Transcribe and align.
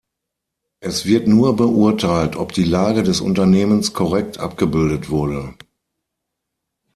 Es 0.79 1.05
wird 1.05 1.27
nur 1.27 1.55
beurteilt, 1.55 2.35
ob 2.35 2.53
die 2.53 2.63
Lage 2.63 3.03
des 3.03 3.21
Unternehmens 3.21 3.93
korrekt 3.93 4.39
abgebildet 4.39 5.11
wurde. 5.11 5.53